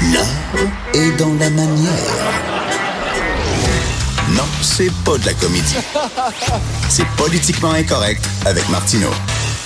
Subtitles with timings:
[0.00, 0.24] L'art
[0.94, 1.92] est dans la manière.
[4.34, 5.76] Non, c'est pas de la comédie.
[6.88, 9.10] C'est politiquement incorrect avec Martineau.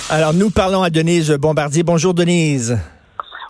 [0.09, 1.83] Alors, nous parlons à Denise Bombardier.
[1.83, 2.77] Bonjour, Denise.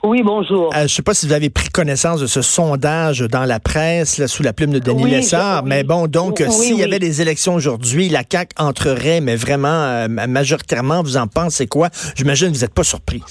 [0.04, 0.72] Oui, bonjour.
[0.76, 3.60] Euh, je ne sais pas si vous avez pris connaissance de ce sondage dans la
[3.60, 5.64] presse, là, sous la plume de Denis Oui, Lessard.
[5.64, 9.68] Mais bon, donc, Oui, s'il y avait des élections aujourd'hui, la CAQ entrerait, mais vraiment,
[9.70, 11.90] euh, majoritairement, vous en pensez quoi?
[12.16, 13.24] J'imagine que vous n'êtes pas surpris.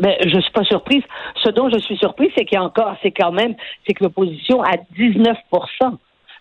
[0.00, 1.02] Mais je suis pas surprise.
[1.42, 3.54] Ce dont je suis surprise, c'est qu'il y a encore, c'est quand même,
[3.86, 5.96] c'est que l'opposition a 19%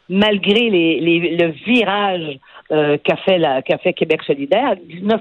[0.09, 2.38] malgré les, les- le virage
[2.72, 5.20] euh, qu'a fait la qu'a fait Québec solidaire, 19%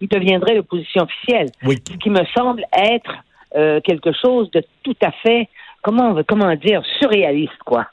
[0.00, 1.48] il deviendrait l'opposition officielle.
[1.64, 1.76] Oui.
[1.90, 3.14] Ce qui me semble être
[3.56, 5.48] euh, quelque chose de tout à fait,
[5.82, 7.86] comment on veut- comment dire, surréaliste quoi.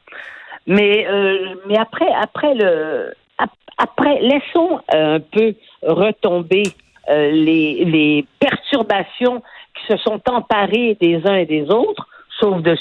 [0.67, 6.64] Mais euh, mais après après le ap- après laissons un peu retomber
[7.09, 9.41] euh, les les perturbations
[9.79, 12.07] qui se sont emparées des uns et des autres,
[12.39, 12.77] sauf de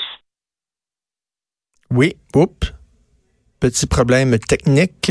[1.91, 2.17] Oui.
[2.35, 2.73] Oups.
[3.61, 5.11] Petit problème technique.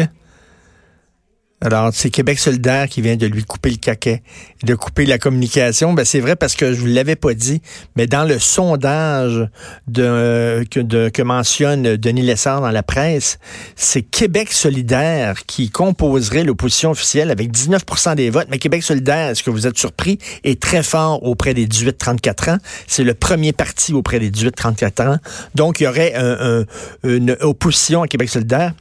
[1.60, 4.22] Alors, c'est Québec solidaire qui vient de lui couper le caquet,
[4.64, 5.94] de couper la communication.
[5.94, 7.64] Ben, c'est vrai parce que je vous l'avais pas dit,
[7.96, 9.50] mais dans le sondage
[9.92, 13.40] que, mentionne Denis Lessard dans la presse,
[13.76, 18.48] c'est Québec solidaire qui composerait l'opposition officielle avec 19% des votes.
[18.52, 22.58] Mais Québec solidaire, est-ce que vous êtes surpris, est très fort auprès des 18-34 ans.
[22.86, 25.18] C'est le premier parti auprès des 18-34 ans.
[25.56, 26.66] Donc, il y aurait un- un-
[27.04, 28.74] une opposition à Québec solidaire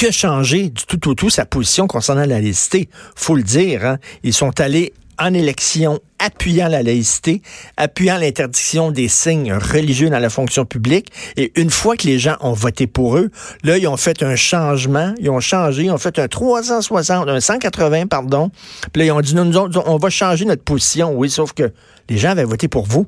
[0.00, 2.88] que changer du tout au tout sa position concernant la laïcité?
[3.14, 3.98] Faut le dire, hein.
[4.22, 7.42] ils sont allés en élection appuyant la laïcité,
[7.76, 11.12] appuyant l'interdiction des signes religieux dans la fonction publique.
[11.36, 13.30] Et une fois que les gens ont voté pour eux,
[13.62, 17.40] là, ils ont fait un changement, ils ont changé, ils ont fait un 360, un
[17.40, 18.50] 180, pardon.
[18.94, 21.12] Puis là, ils ont dit, nous, nous on va changer notre position.
[21.12, 21.70] Oui, sauf que
[22.08, 23.06] les gens avaient voté pour vous.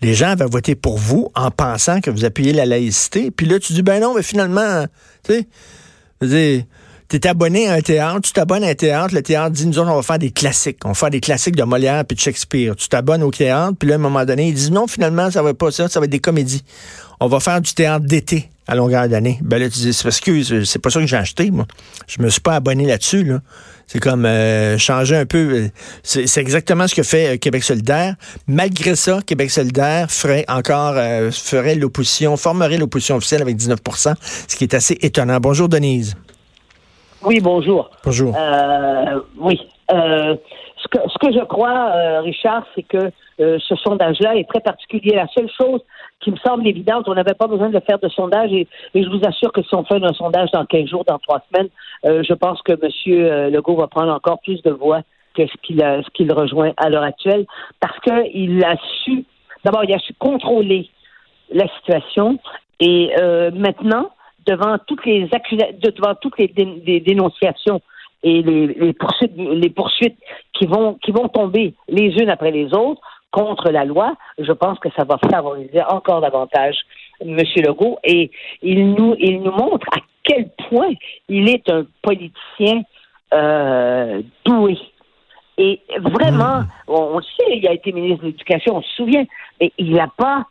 [0.00, 3.30] Les gens avaient voté pour vous en pensant que vous appuyez la laïcité.
[3.30, 4.86] Puis là, tu dis, ben non, mais finalement,
[5.22, 5.46] tu sais,
[6.20, 9.90] t'es abonné à un théâtre, tu t'abonnes à un théâtre, le théâtre dit, nous autres,
[9.90, 10.78] on va faire des classiques.
[10.84, 12.74] On va faire des classiques de Molière puis de Shakespeare.
[12.76, 15.42] Tu t'abonnes au théâtre, puis là, à un moment donné, ils disent, non, finalement, ça
[15.42, 16.64] va pas ça, ça va être des comédies.
[17.20, 19.38] On va faire du théâtre d'été à longueur d'année.
[19.42, 21.66] Ben là, tu dis, excuse, c'est pas ça que j'ai acheté, moi.
[22.08, 23.40] Je me suis pas abonné là-dessus, là.
[23.86, 25.38] C'est comme euh, changer un peu.
[25.54, 25.68] euh,
[26.02, 28.16] C'est exactement ce que fait euh, Québec solidaire.
[28.48, 34.14] Malgré ça, Québec solidaire ferait encore euh, ferait l'opposition, formerait l'opposition officielle avec 19%
[34.48, 35.38] ce qui est assez étonnant.
[35.40, 36.14] Bonjour, Denise.
[37.22, 37.90] Oui, bonjour.
[38.04, 38.36] Bonjour.
[38.36, 39.58] Euh, oui.
[40.86, 43.10] Ce, que, ce que je crois, euh, Richard, c'est que
[43.40, 45.14] euh, ce sondage-là est très particulier.
[45.14, 45.80] La seule chose
[46.20, 49.08] qui me semble évidente, on n'avait pas besoin de faire de sondage et, et je
[49.08, 51.68] vous assure que si on fait un sondage dans 15 jours, dans trois semaines,
[52.04, 52.90] euh, je pense que M.
[53.08, 55.02] euh, Legault va prendre encore plus de voix
[55.34, 57.46] que ce qu'il rejoint à l'heure actuelle
[57.80, 59.24] parce qu'il a su,
[59.64, 60.88] d'abord, il a su contrôler
[61.52, 62.38] la situation
[62.80, 64.10] et euh, maintenant,
[64.46, 66.48] devant toutes les accusations, devant toutes les
[67.00, 67.80] dénonciations
[68.26, 70.18] et les, les poursuites, les poursuites
[70.52, 73.00] qui vont qui vont tomber les unes après les autres
[73.30, 76.76] contre la loi, je pense que ça va favoriser encore davantage
[77.20, 77.38] M.
[77.56, 78.30] Legault et
[78.62, 80.92] il nous il nous montre à quel point
[81.28, 82.82] il est un politicien
[83.32, 84.76] euh, doué.
[85.58, 89.24] Et vraiment, on, on le sait, il a été ministre de l'Éducation, on se souvient,
[89.60, 90.44] mais il n'a pas,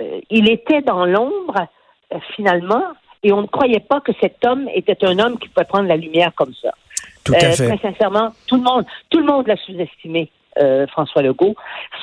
[0.00, 1.66] euh, il était dans l'ombre
[2.12, 2.84] euh, finalement,
[3.24, 5.96] et on ne croyait pas que cet homme était un homme qui pouvait prendre la
[5.96, 6.72] lumière comme ça.
[7.24, 7.76] Tout à Euh, fait.
[7.76, 11.54] Très sincèrement, tout le monde, tout le monde l'a sous-estimé, euh, François Legault.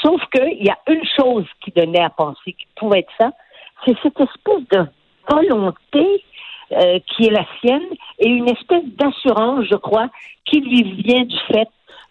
[0.02, 3.32] Sauf qu'il y a une chose qui donnait à penser qu'il pouvait être ça,
[3.86, 4.86] c'est cette espèce de
[5.30, 6.24] volonté
[6.72, 7.82] euh, qui est la sienne
[8.20, 10.08] et une espèce d'assurance, je crois,
[10.46, 11.68] qui lui vient du fait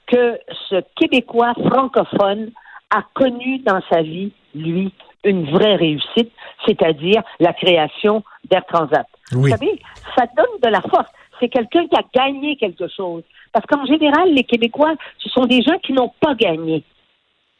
[0.06, 0.38] que
[0.69, 2.50] ce Québécois francophone
[2.90, 4.92] a connu dans sa vie, lui,
[5.25, 6.32] une vraie réussite,
[6.66, 9.06] c'est-à-dire la création d'Air Transat.
[9.32, 9.38] Oui.
[9.42, 9.80] Vous savez,
[10.16, 11.10] ça donne de la force.
[11.41, 13.22] C'est quelqu'un qui a gagné quelque chose.
[13.53, 16.84] Parce qu'en général, les Québécois, ce sont des gens qui n'ont pas gagné.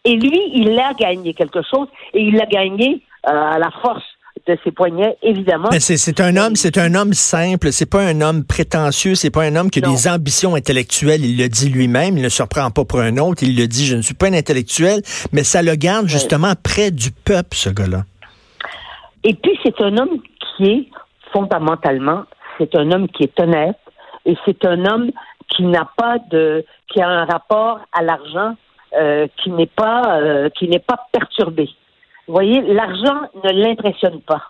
[0.05, 4.05] Et lui, il a gagné quelque chose et il l'a gagné euh, à la force
[4.47, 5.69] de ses poignets, évidemment.
[5.73, 9.43] Mais c'est un homme, c'est un homme simple, c'est pas un homme prétentieux, c'est pas
[9.43, 9.93] un homme qui a Non.
[9.93, 13.43] des ambitions intellectuelles, il le dit lui-même, il ne se reprend pas pour un autre,
[13.43, 15.03] il le dit, je ne suis pas un intellectuel,
[15.33, 18.05] mais ça le garde justement près du peuple, ce gars-là.
[19.25, 20.21] Et puis, c'est un homme
[20.57, 20.89] qui est,
[21.33, 22.23] fondamentalement,
[22.59, 23.79] c'est un homme qui est honnête
[24.27, 25.11] et c'est un homme
[25.49, 28.55] qui n'a pas de, qui a un rapport à l'argent
[28.95, 31.69] euh, qui n'est pas, euh, qui n'est pas perturbé.
[32.27, 34.45] Vous voyez, l'argent ne l'impressionne pas.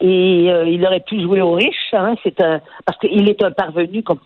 [0.00, 3.50] Et euh, il aurait pu jouer aux riches, hein, c'est un parce qu'il est un
[3.50, 4.20] parvenu comme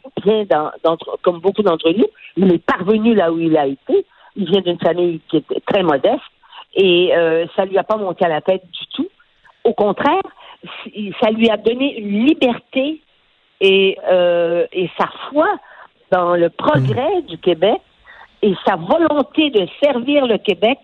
[1.22, 2.06] comme beaucoup d'entre nous.
[2.36, 4.06] Il est parvenu là où il a été.
[4.36, 6.20] Il vient d'une famille qui est très modeste
[6.74, 7.12] Et
[7.56, 9.08] ça lui a pas monté à la tête du tout.
[9.64, 10.22] Au contraire,
[11.20, 13.00] ça lui a donné une liberté
[13.60, 15.48] et, euh, et sa foi
[16.10, 17.80] dans le progrès du Québec
[18.42, 20.78] et sa volonté de servir le Québec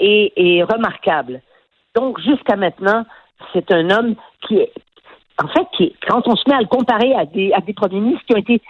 [0.00, 1.40] est, est remarquable.
[1.94, 3.04] Donc, jusqu'à maintenant,
[3.52, 4.14] c'est un homme
[4.46, 4.72] qui est,
[5.42, 8.00] en fait, qui, quand on se met à le comparer à des, à des premiers
[8.00, 8.60] ministres qui ont été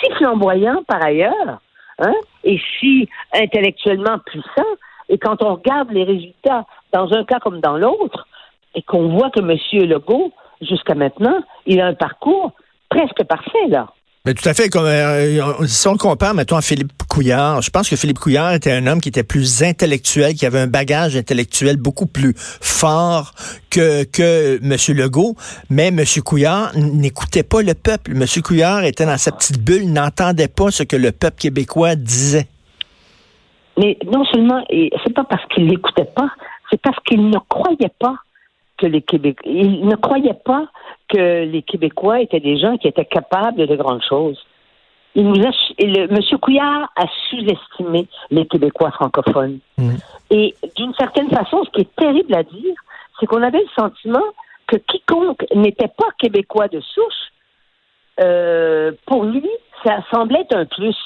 [0.00, 1.58] si flamboyants par ailleurs,
[1.98, 2.14] hein,
[2.44, 4.76] et si intellectuellement puissants,
[5.08, 8.26] et quand on regarde les résultats dans un cas comme dans l'autre,
[8.74, 9.56] et qu'on voit que M.
[9.86, 12.52] Legault, jusqu'à maintenant, il a un parcours
[12.88, 13.88] presque parfait, là.
[14.24, 14.68] Mais tout à fait.
[14.68, 18.70] Comme, euh, si on compare, mettons, à Philippe Couillard, je pense que Philippe Couillard était
[18.70, 23.32] un homme qui était plus intellectuel, qui avait un bagage intellectuel beaucoup plus fort
[23.68, 24.96] que, que M.
[24.96, 25.34] Legault.
[25.70, 26.04] Mais M.
[26.24, 28.12] Couillard n'écoutait pas le peuple.
[28.12, 28.24] M.
[28.44, 32.46] Couillard était dans sa petite bulle, n'entendait pas ce que le peuple québécois disait.
[33.76, 36.28] Mais non seulement, c'est pas parce qu'il n'écoutait pas,
[36.70, 38.14] c'est parce qu'il ne croyait pas
[38.82, 40.66] que les Québécois, il ne croyait pas
[41.08, 44.38] que les Québécois étaient des gens qui étaient capables de grandes choses.
[45.14, 46.38] Il nous a, le, M.
[46.40, 49.58] Couillard a sous-estimé les Québécois francophones.
[49.78, 49.94] Mm.
[50.30, 52.74] Et d'une certaine façon, ce qui est terrible à dire,
[53.20, 54.24] c'est qu'on avait le sentiment
[54.66, 57.32] que quiconque n'était pas québécois de souche,
[58.20, 59.48] euh, pour lui,
[59.84, 60.96] ça semblait être un plus.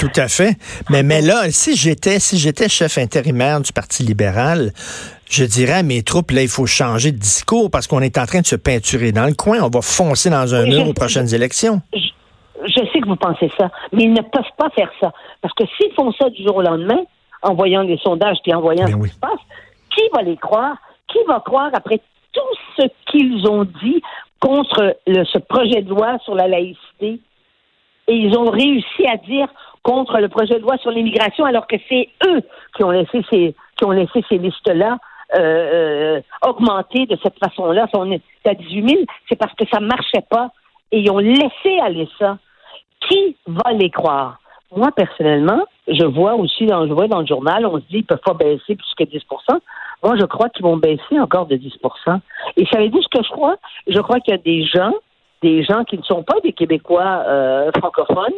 [0.00, 0.56] Tout à fait.
[0.88, 4.72] Mais, mais là, si j'étais, si j'étais chef intérimaire du Parti libéral,
[5.28, 8.24] je dirais à mes troupes, là, il faut changer de discours parce qu'on est en
[8.24, 9.58] train de se peinturer dans le coin.
[9.60, 11.82] On va foncer dans un mur aux prochaines élections.
[11.92, 15.12] Je, sais que vous pensez ça, mais ils ne peuvent pas faire ça.
[15.42, 17.00] Parce que s'ils font ça du jour au lendemain,
[17.42, 19.40] en voyant les sondages et en voyant ben ce qui se passe,
[19.94, 20.76] qui va les croire?
[21.08, 22.00] Qui va croire après
[22.32, 22.40] tout
[22.78, 24.00] ce qu'ils ont dit
[24.40, 27.20] contre ce projet de loi sur la laïcité?
[28.08, 29.46] Et ils ont réussi à dire
[29.82, 32.42] contre le projet de loi sur l'immigration alors que c'est eux
[32.76, 34.98] qui ont laissé ces, qui ont laissé ces listes-là
[35.38, 37.86] euh, euh, augmenter de cette façon-là.
[37.88, 40.50] Si on est à 18 000, c'est parce que ça ne marchait pas
[40.90, 42.38] et ils ont laissé aller ça.
[43.08, 44.40] Qui va les croire?
[44.74, 48.00] Moi, personnellement, je vois aussi dans, je vois dans le journal, on se dit qu'ils
[48.02, 49.58] ne peuvent pas baisser plus que 10%
[50.02, 52.20] Moi, je crois qu'ils vont baisser encore de 10%
[52.56, 53.56] Et savez-vous ce que je crois?
[53.86, 54.94] Je crois qu'il y a des gens,
[55.42, 58.34] des gens qui ne sont pas des Québécois euh, francophones,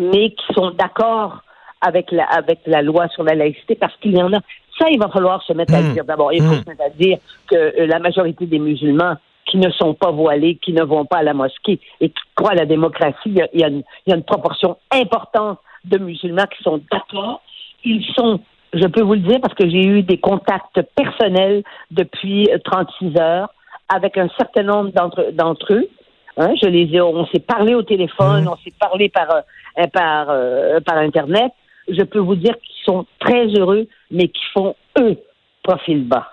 [0.00, 1.42] mais qui sont d'accord
[1.80, 4.38] avec la, avec la loi sur la laïcité parce qu'il y en a.
[4.78, 5.92] Ça, il va falloir se mettre à hmm.
[5.92, 6.04] dire.
[6.04, 6.62] D'abord, il faut hmm.
[6.62, 7.18] se mettre à dire
[7.48, 9.16] que euh, la majorité des musulmans
[9.46, 12.52] qui ne sont pas voilés, qui ne vont pas à la mosquée et qui croient
[12.52, 17.42] à la démocratie, il y a, une, proportion importante de musulmans qui sont d'accord.
[17.84, 18.40] Ils sont,
[18.72, 23.50] je peux vous le dire parce que j'ai eu des contacts personnels depuis 36 heures
[23.92, 24.90] avec un certain nombre
[25.32, 25.88] d'entre eux.
[26.36, 28.48] Hein, je les ai, on s'est parlé au téléphone, hmm.
[28.48, 31.52] on s'est parlé par euh, par euh, par internet
[31.88, 35.16] je peux vous dire qu'ils sont très heureux, mais qui font, eux,
[35.62, 36.28] profil bas.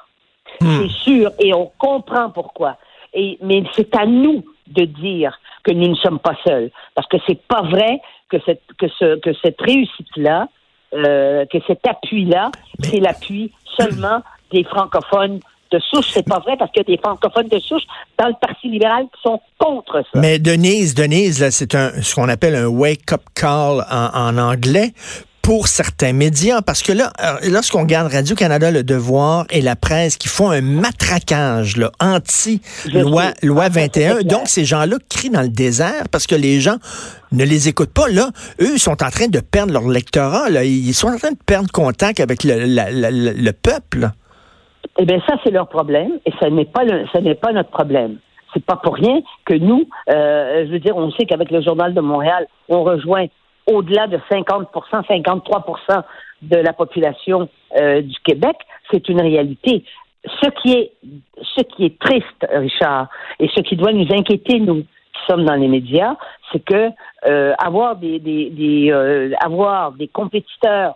[0.62, 0.82] Hmm.
[0.82, 2.78] C'est sûr, et on comprend pourquoi.
[3.14, 6.72] Et, mais c'est à nous de dire que nous ne sommes pas seuls.
[6.96, 10.48] Parce que c'est pas vrai que cette, que ce, que cette réussite-là,
[10.94, 12.52] euh, que cet appui-là,
[12.82, 15.40] c'est l'appui seulement des francophones
[15.72, 16.08] de souche.
[16.14, 17.84] C'est pas vrai parce qu'il y a des francophones de souche
[18.18, 20.20] dans le Parti libéral qui sont contre ça.
[20.20, 24.94] Mais Denise, Denise, c'est un, ce qu'on appelle un wake-up call en, en anglais
[25.50, 30.16] pour certains médias, parce que là, euh, lorsqu'on regarde Radio-Canada, Le Devoir et la presse
[30.16, 36.28] qui font un matraquage anti-loi loi 21, donc ces gens-là crient dans le désert parce
[36.28, 36.78] que les gens
[37.32, 38.10] ne les écoutent pas.
[38.10, 38.30] Là,
[38.62, 40.52] eux, ils sont en train de perdre leur lectorat.
[40.52, 40.64] Là.
[40.66, 44.12] Ils sont en train de perdre contact avec le, le peuple.
[45.00, 48.18] Eh bien, ça, c'est leur problème et ce n'est pas, le, n'est pas notre problème.
[48.54, 51.94] C'est pas pour rien que nous, euh, je veux dire, on sait qu'avec le Journal
[51.94, 53.28] de Montréal, on rejoint
[53.66, 56.04] au-delà de 50 53%
[56.42, 57.48] de la population
[57.80, 58.58] euh, du Québec,
[58.92, 59.86] c'est une réalité.
[60.26, 60.92] Ce qui est,
[61.42, 63.08] ce qui est triste, Richard,
[63.40, 66.16] et ce qui doit nous inquiéter, nous qui sommes dans les médias,
[66.52, 66.90] c'est que
[67.28, 70.96] euh, avoir des, des, euh, avoir des compétiteurs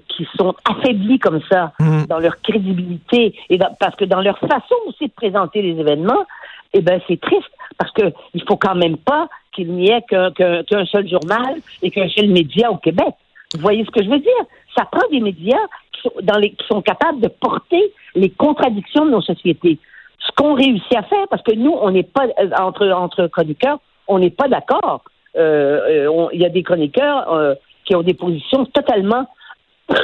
[0.00, 2.04] qui sont affaiblis comme ça mmh.
[2.08, 6.24] dans leur crédibilité et parce que dans leur façon aussi de présenter les événements,
[6.72, 10.86] eh ben c'est triste parce que il faut quand même pas qu'il n'y ait qu'un
[10.86, 13.14] seul journal et qu'un seul média au Québec.
[13.54, 14.32] Vous voyez ce que je veux dire?
[14.76, 15.60] Ça prend des médias
[15.92, 19.78] qui sont, dans les, qui sont capables de porter les contradictions de nos sociétés.
[20.18, 23.78] Ce qu'on réussit à faire, parce que nous, on n'est pas, euh, entre, entre chroniqueurs,
[24.08, 25.02] on n'est pas d'accord.
[25.36, 29.26] Euh, euh, il y a des chroniqueurs qui ont des positions totalement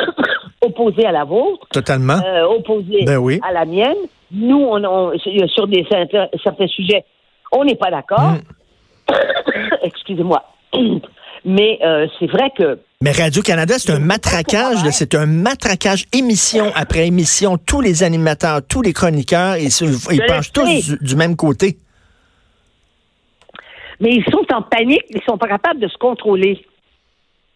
[0.60, 1.66] opposées à la vôtre.
[1.70, 2.18] Totalement.
[2.50, 3.40] opposées ben oui.
[3.48, 3.96] à la mienne.
[4.30, 5.86] Nous, on, on, sur des,
[6.42, 7.04] certains sujets,
[7.52, 8.32] on n'est pas d'accord.
[8.32, 9.14] Mm.
[9.82, 10.44] Excusez-moi.
[11.44, 17.06] Mais euh, c'est vrai que Mais Radio-Canada, c'est un matraquage, c'est un matraquage émission après
[17.06, 17.58] émission.
[17.58, 19.70] Tous les animateurs, tous les chroniqueurs, ils,
[20.10, 21.78] ils penchent tous du, même côté.
[24.00, 26.64] Mais ils sont en panique, ils sont pas capables de se contrôler.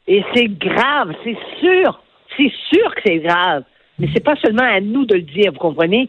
[0.07, 2.00] Et c'est grave, c'est sûr.
[2.37, 3.65] C'est sûr que c'est grave.
[3.99, 6.09] Mais c'est pas seulement à nous de le dire, vous comprenez?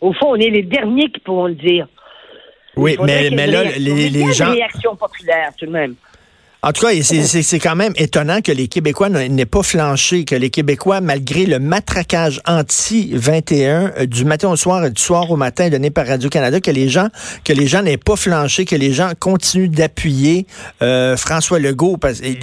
[0.00, 1.86] Au fond, on est les derniers qui pourront le dire.
[2.76, 4.46] Oui, mais, mais là, les, les gens.
[4.50, 5.94] Des réactions populaires, tout de même.
[6.64, 10.48] En tout cas, c'est quand même étonnant que les Québécois n'aient pas flanché, que les
[10.48, 15.68] Québécois, malgré le matraquage anti-21 euh, du matin au soir et du soir au matin
[15.68, 17.08] donné par Radio-Canada, que les gens
[17.44, 20.46] que les gens n'aient pas flanché, que les gens continuent d'appuyer
[20.80, 21.98] euh, François Legault,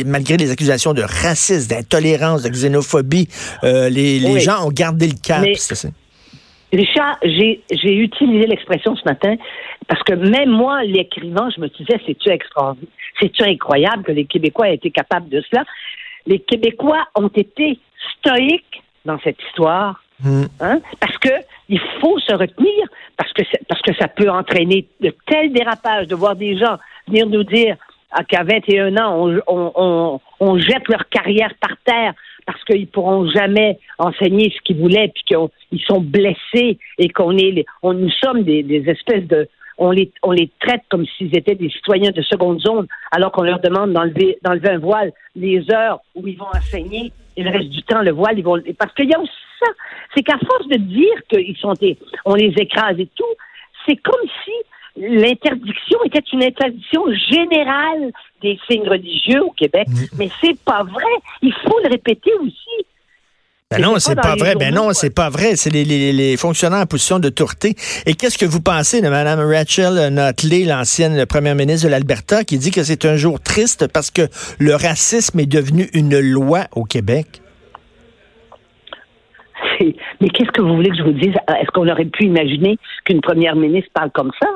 [0.06, 3.28] malgré les accusations de racisme, d'intolérance, de xénophobie,
[3.64, 5.44] euh, les, gens ont gardé le cap.
[6.72, 9.36] Richard, j'ai utilisé l'expression ce matin
[9.92, 12.88] parce que même moi, l'écrivant, je me disais, c'est-tu extraordinaire,
[13.20, 15.66] c'est-tu incroyable que les Québécois aient été capables de cela?
[16.26, 17.78] Les Québécois ont été
[18.18, 20.44] stoïques dans cette histoire, hmm.
[20.62, 21.34] hein, parce que
[21.68, 26.16] il faut se retenir, parce que parce que ça peut entraîner de tels dérapages, de
[26.16, 26.78] voir des gens
[27.10, 27.76] venir nous dire
[28.30, 29.42] qu'à 21 ans, on,
[29.76, 32.14] on, on jette leur carrière par terre
[32.46, 37.66] parce qu'ils pourront jamais enseigner ce qu'ils voulaient, puis qu'ils sont blessés et qu'on est,
[37.84, 39.50] on, nous sommes des, espèces de,
[39.82, 43.42] on les, on les traite comme s'ils étaient des citoyens de seconde zone, alors qu'on
[43.42, 47.70] leur demande d'enlever, d'enlever un voile les heures où ils vont enseigner et le reste
[47.70, 49.66] du temps, le voile, ils vont, parce qu'il y a aussi ça.
[50.14, 53.34] C'est qu'à force de dire qu'ils sont des, on les écrase et tout,
[53.88, 54.52] c'est comme si
[54.98, 58.12] l'interdiction était une interdiction générale
[58.44, 59.88] des signes religieux au Québec.
[59.88, 60.18] Mm.
[60.20, 61.14] Mais c'est pas vrai.
[61.42, 62.86] Il faut le répéter aussi.
[63.72, 64.56] Ben non, c'est pas, vrai.
[64.56, 65.56] Ben non, c'est pas vrai.
[65.56, 67.76] C'est les, fonctionnaires en position de tourté.
[68.06, 72.58] Et qu'est-ce que vous pensez de Mme Rachel Notley, l'ancienne première ministre de l'Alberta, qui
[72.58, 74.24] dit que c'est un jour triste parce que
[74.60, 77.42] le racisme est devenu une loi au Québec?
[80.20, 81.34] Mais qu'est-ce que vous voulez que je vous dise?
[81.48, 84.48] Est-ce qu'on aurait pu imaginer qu'une première ministre parle comme ça?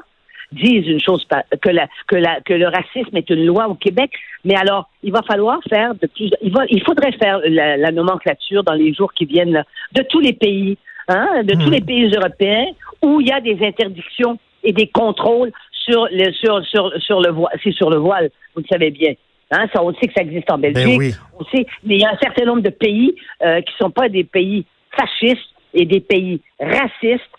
[0.52, 1.26] Disent une chose
[1.62, 4.12] que la, que la que le racisme est une loi au Québec,
[4.44, 8.64] mais alors il va falloir faire de plus il va il faudrait faire la, nomenclature
[8.64, 11.74] dans les jours qui viennent de tous les pays, hein, de tous hmm.
[11.74, 12.66] les pays européens
[13.02, 17.32] où il y a des interdictions et des contrôles sur le sur sur sur le
[17.32, 19.14] voile, c'est sur le voile, vous le savez bien.
[19.52, 21.00] Hein, ça, on sait que ça existe en Belgique.
[21.00, 23.92] Ben on sait, mais il y a un certain nombre de pays euh, qui sont
[23.92, 24.66] pas des pays
[24.98, 27.30] fascistes et des pays racistes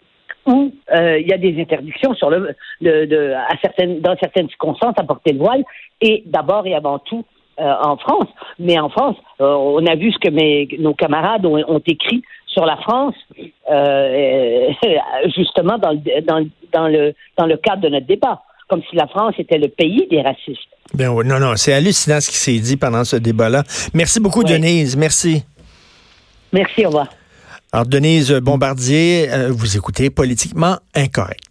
[0.46, 4.94] où euh, il y a des interdictions sur le, de, à certaines, dans certaines circonstances
[4.96, 5.64] à porter le voile,
[6.00, 7.24] et d'abord et avant tout
[7.60, 8.28] euh, en France.
[8.58, 12.22] Mais en France, euh, on a vu ce que mes, nos camarades ont, ont écrit
[12.46, 13.14] sur la France,
[15.36, 19.06] justement dans le, dans, dans, le, dans le cadre de notre débat, comme si la
[19.06, 20.68] France était le pays des racistes.
[20.94, 23.64] Ben oui, non, non, c'est hallucinant ce qui s'est dit pendant ce débat-là.
[23.92, 24.96] Merci beaucoup, Denise.
[24.96, 25.44] Merci.
[26.52, 27.08] Merci, au revoir.
[27.76, 31.44] Alors, Denise Bombardier, euh, vous écoutez Politiquement Incorrect.